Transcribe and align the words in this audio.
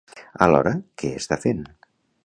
Alhora, 0.45 0.73
què 1.03 1.13
està 1.21 1.39
fent? 1.47 1.65